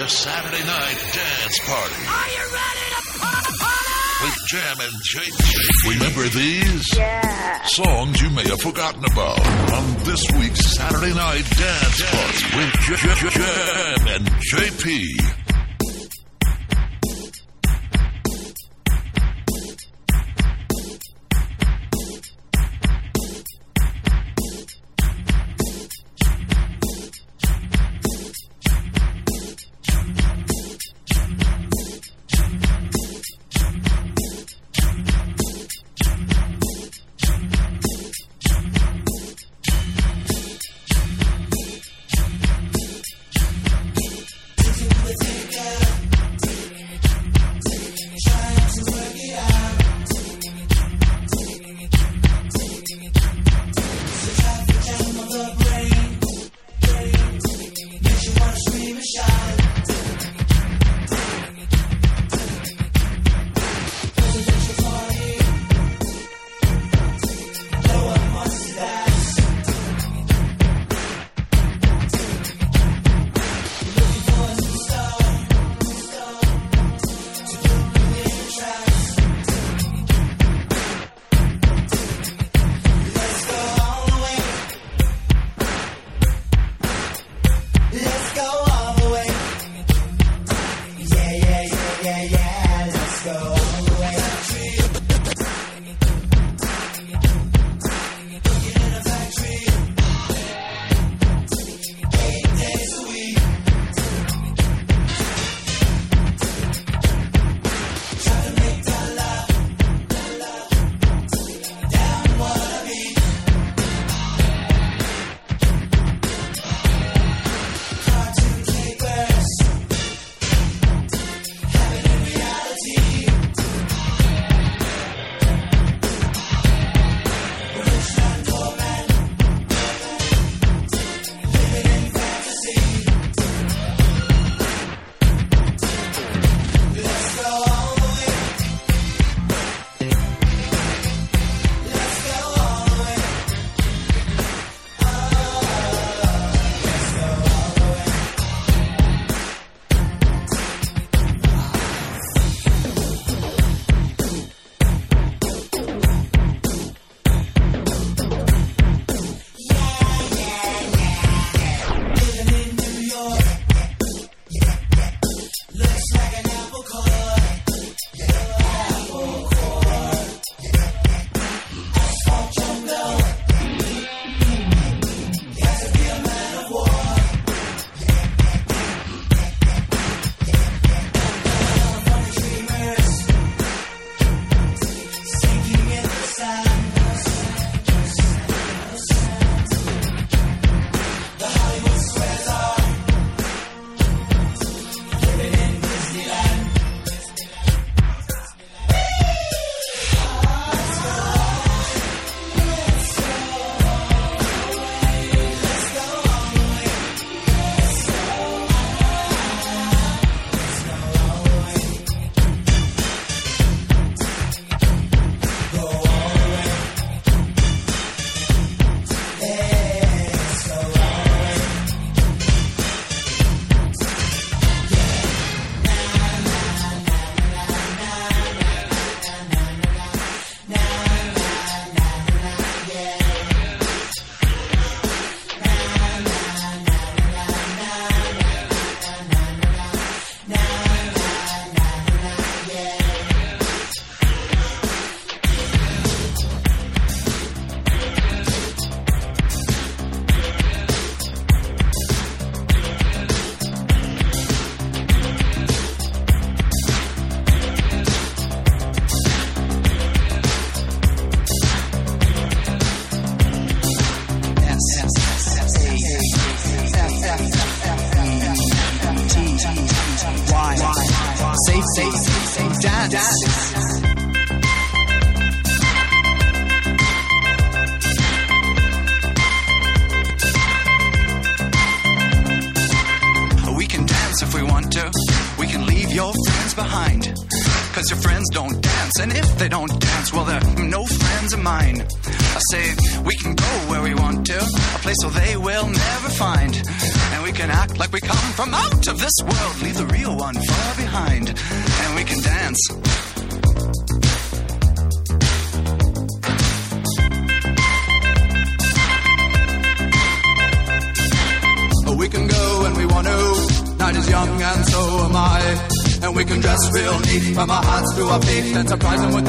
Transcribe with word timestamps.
the 0.00 0.08
Saturday 0.08 0.64
Night 0.64 0.96
Dance 1.12 1.58
Party. 1.68 1.94
Are 2.08 2.28
you 2.32 2.44
ready 2.54 2.86
to 2.88 3.18
party? 3.18 3.52
With 4.22 4.36
Jam 4.48 4.76
and 4.80 4.94
JT. 5.12 5.90
Remember 5.90 6.22
these? 6.30 6.96
Yeah. 6.96 7.62
Songs 7.64 8.22
you 8.22 8.30
may 8.30 8.48
have 8.48 8.62
forgotten 8.62 9.04
about 9.04 9.46
on 9.74 9.94
this 10.04 10.24
week's 10.38 10.74
Saturday 10.74 11.12
Night 11.12 11.44
Dance 11.50 12.02
Party 12.10 12.56
with 12.56 12.72
J- 12.80 12.96
J- 12.96 13.28
Jammin 13.28 14.24
JP. 14.54 15.39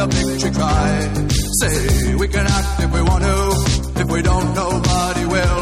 A 0.01 0.07
victory 0.07 0.51
cry. 0.51 0.89
Say, 1.62 2.15
we 2.15 2.27
can 2.27 2.45
act 2.48 2.81
if 2.81 2.92
we 2.92 3.01
want 3.01 3.24
to. 3.24 3.38
If 4.01 4.07
we 4.09 4.21
don't, 4.21 4.50
nobody 4.56 5.25
will. 5.25 5.62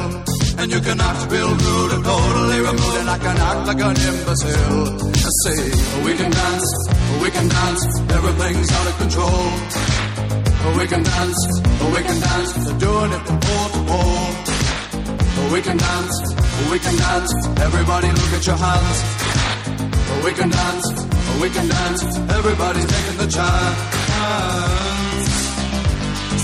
And 0.60 0.72
you 0.72 0.80
can 0.80 1.00
act 1.00 1.32
real 1.32 1.52
rude 1.66 1.92
and 1.96 2.04
totally 2.04 2.60
removed, 2.60 2.98
and 3.02 3.10
I 3.10 3.18
can 3.18 3.38
act 3.50 3.62
like 3.68 3.82
an 3.90 3.98
imbecile. 4.10 5.00
Say, 5.44 5.60
we 6.06 6.12
can 6.20 6.32
dance, 6.32 6.70
we 7.22 7.30
can 7.36 7.48
dance, 7.48 7.84
everything's 8.18 8.72
out 8.78 8.88
of 8.92 8.96
control. 9.04 9.44
We 10.80 10.86
can 10.88 11.04
dance, 11.04 11.40
we 11.96 12.02
can 12.08 12.20
dance, 12.20 12.52
they're 12.66 12.80
doing 12.80 13.12
it 13.18 13.24
from 13.28 13.40
pole 13.46 13.70
to 13.76 13.82
pole. 13.90 14.32
We 15.54 15.60
can 15.62 15.78
dance, 15.78 16.16
we 16.72 16.78
can 16.80 16.96
dance, 16.98 17.32
everybody 17.68 18.08
look 18.08 18.34
at 18.40 18.46
your 18.48 18.60
hands. 18.68 18.98
We 20.24 20.32
can 20.34 20.50
dance, 20.50 20.86
we 21.42 21.50
can 21.50 21.68
dance, 21.68 22.04
everybody's 22.38 22.86
taking 22.86 23.18
the 23.18 23.28
chance. 23.28 24.09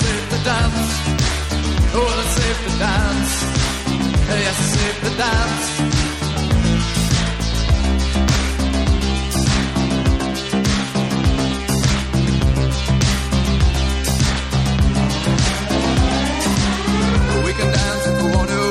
Save 0.01 0.25
the 0.33 0.39
dance, 0.49 0.91
oh, 1.97 2.13
let's 2.17 2.33
save 2.37 2.59
the 2.65 2.73
dance. 2.79 3.33
Yes, 4.27 4.57
save 4.73 4.97
the 5.03 5.11
dance. 5.17 5.65
We 17.45 17.51
can 17.53 17.69
dance 17.71 18.07
if 18.07 18.15
we 18.23 18.27
want 18.35 18.49
to. 18.49 18.63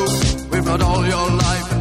We've 0.51 0.65
got 0.65 0.81
all 0.83 1.07
your 1.07 1.31
life 1.31 1.74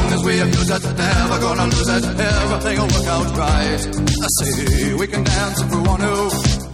long 0.00 0.12
as 0.12 0.22
we 0.24 0.40
abuse 0.40 0.70
it, 0.70 0.82
never 0.96 1.38
gonna 1.40 1.66
lose 1.74 1.88
it. 1.88 2.04
Everything 2.04 2.76
will 2.80 2.92
work 2.96 3.08
out 3.16 3.28
right. 3.36 3.80
I 4.26 4.28
say 4.38 4.94
we 4.94 5.06
can 5.06 5.24
dance 5.24 5.60
if 5.60 5.70
we 5.74 5.80
want 5.88 6.02
to. 6.02 6.16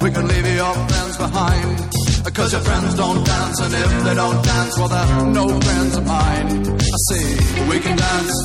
We 0.05 0.11
can 0.11 0.29
leave 0.29 0.47
your 0.47 0.75
friends 0.91 1.17
behind. 1.17 1.97
Cause 2.37 2.53
your 2.53 2.61
friends 2.61 2.95
don't 2.95 3.25
dance, 3.25 3.61
and 3.61 3.73
if 3.73 4.05
they 4.05 4.15
don't 4.15 4.45
dance, 4.45 4.79
well, 4.79 4.89
they're 4.89 5.27
no 5.41 5.47
friends 5.59 5.97
of 5.97 6.05
mine. 6.05 6.49
I 6.97 6.99
say 7.09 7.25
we 7.71 7.79
can 7.81 7.97
dance, 7.97 8.37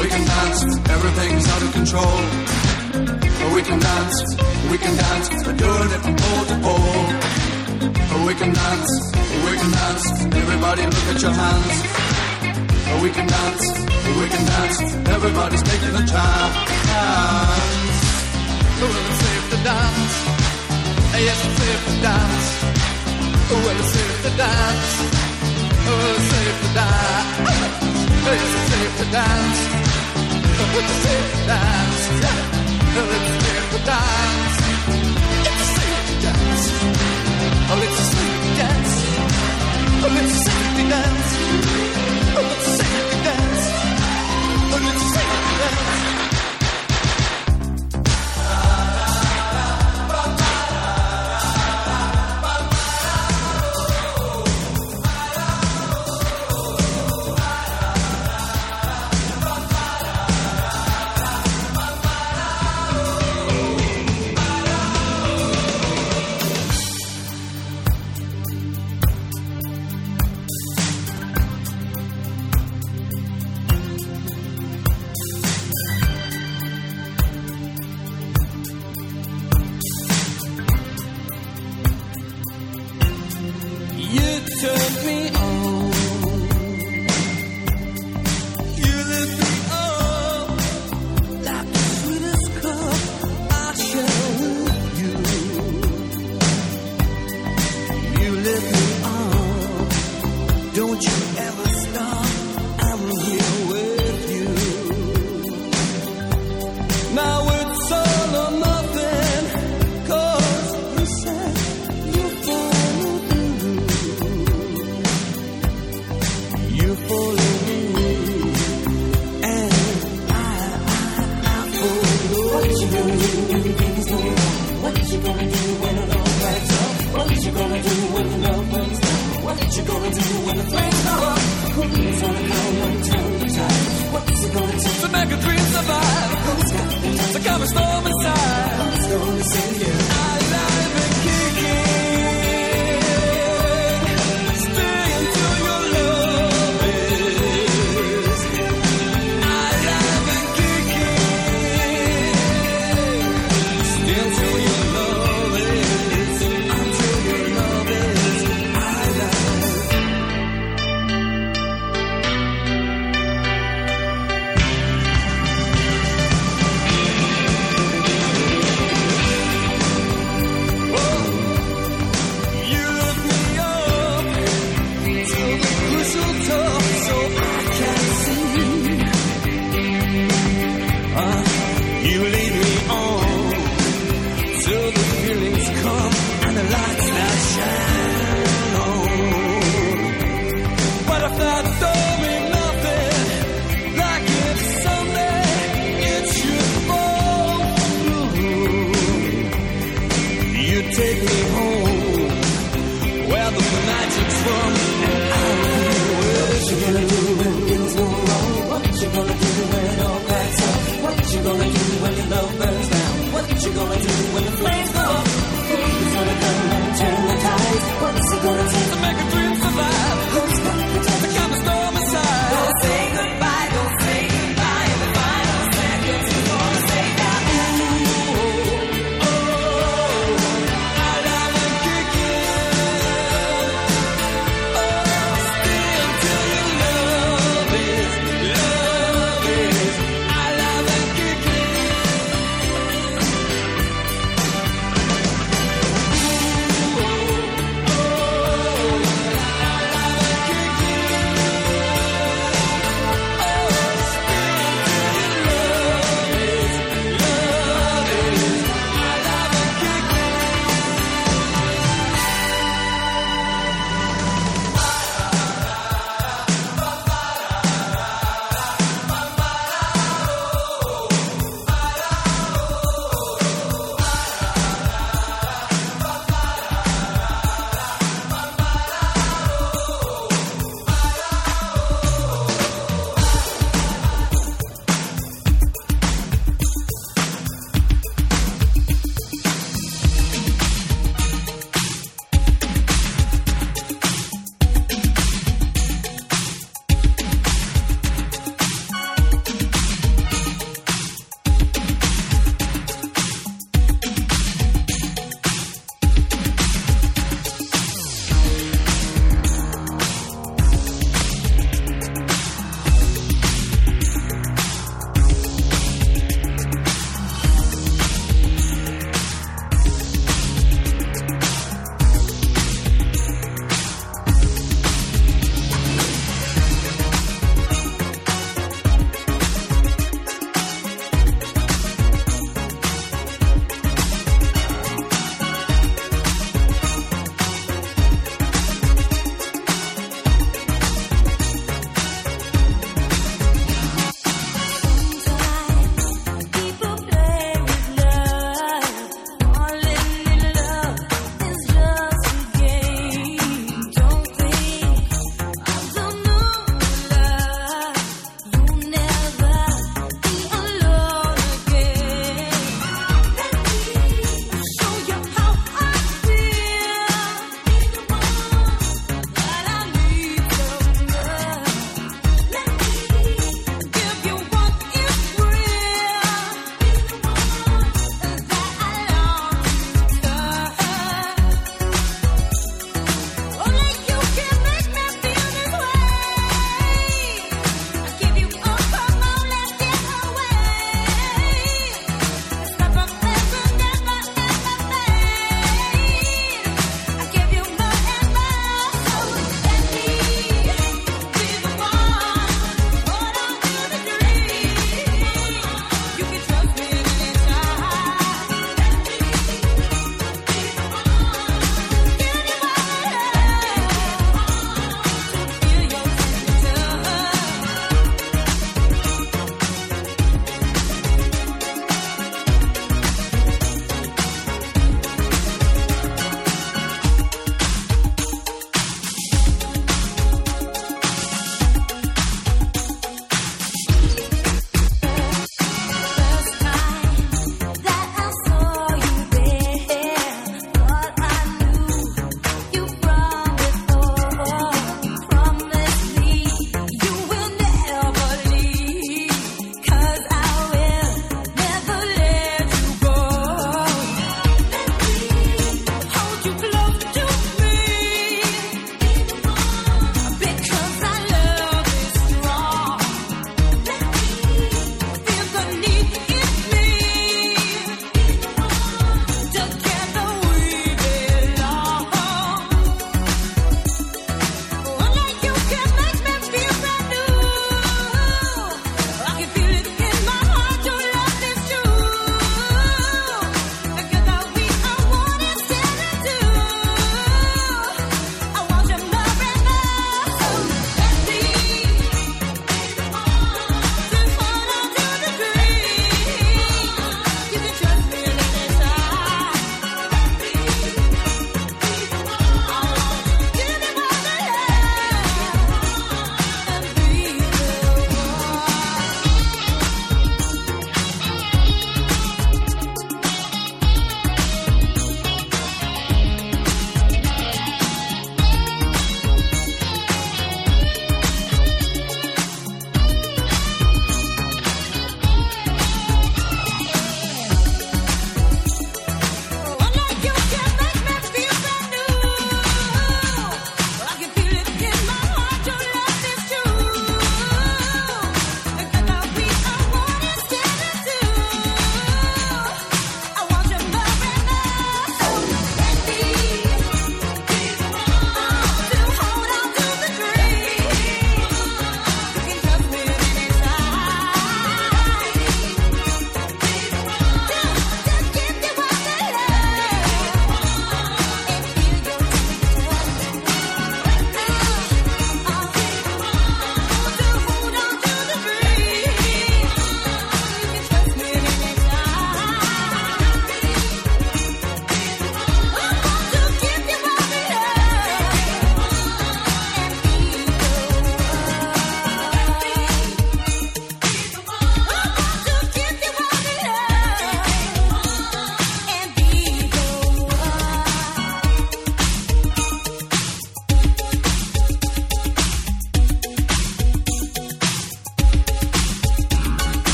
we 0.00 0.06
can 0.08 0.24
dance, 0.26 0.58
everything's 0.96 1.46
out 1.54 1.62
of 1.62 1.70
control. 1.78 2.16
We 3.54 3.62
can 3.62 3.78
dance, 3.78 4.16
we 4.68 4.78
can 4.78 4.96
dance, 4.96 5.26
we're 5.46 5.58
doing 5.62 5.90
it 5.94 6.00
from 6.04 6.16
pole 6.22 6.44
to 6.50 6.56
pole. 6.66 7.06
We 8.26 8.34
can 8.34 8.52
dance, 8.52 8.90
we 9.46 9.52
can 9.60 9.70
dance, 9.78 10.04
everybody 10.42 10.82
look 10.82 11.06
at 11.14 11.22
your 11.22 11.34
hands. 11.44 11.74
We 13.02 13.10
can 13.10 13.26
dance, 13.28 13.85
we 14.20 14.26
can 14.28 14.44
dance, 14.46 14.78
everybody's 15.16 15.62
taking 15.62 15.94
a 15.94 16.04
chance. 16.06 16.56
Well, 18.78 18.94
it's 19.00 19.18
safe 19.24 19.46
to 19.50 19.58
dance, 19.64 20.14
yes, 21.26 21.38
it's 21.46 21.56
safe 21.60 21.82
to 21.88 21.94
dance. 22.02 22.46
Well, 23.50 23.78
it's 23.80 23.90
safe 23.94 24.18
to 24.24 24.30
dance, 24.36 24.90
well, 25.86 26.06
it's 26.14 26.26
safe 26.32 26.58
to 26.62 26.68
dance, 26.78 27.30
yes, 28.26 28.42
it's 28.46 28.66
safe 28.70 28.94
to 29.00 29.06
dance. 29.16 29.60
Well, 30.56 30.84
it's 30.84 30.96
safe 31.04 31.28
to 31.32 31.42
dance, 31.46 32.02
well, 32.94 33.10
it's 33.16 33.30
safe 33.44 33.66
to 33.72 33.78
dance. 33.86 34.45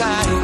inside. 0.00 0.37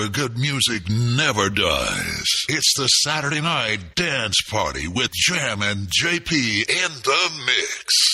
where 0.00 0.08
good 0.08 0.38
music 0.38 0.88
never 0.88 1.50
dies. 1.50 2.24
It's 2.48 2.72
the 2.74 2.86
Saturday 2.86 3.42
Night 3.42 3.94
Dance 3.94 4.40
Party 4.50 4.88
with 4.88 5.10
Jammin 5.12 5.88
JP 6.02 6.30
in 6.30 6.92
the 7.04 7.42
mix. 7.44 8.09